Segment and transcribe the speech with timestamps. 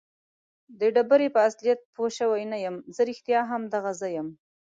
[0.79, 2.75] د ډبرې په اصلیت پوه شوی نه یم.
[2.95, 4.27] زه رښتیا هم دغه زه یم؟